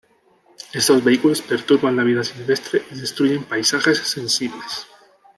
Estos 0.73 1.03
vehículos 1.03 1.43
perturban 1.43 1.95
la 1.95 2.03
vida 2.03 2.23
silvestre 2.23 2.81
y 2.89 2.95
destruyen 3.01 3.43
paisajes 3.43 3.99
sensibles. 3.99 4.87